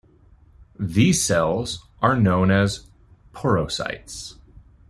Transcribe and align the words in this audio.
These 0.79 1.21
cells 1.23 1.85
are 2.01 2.15
known 2.19 2.49
as 2.49 2.87
porocytes. 3.35 4.39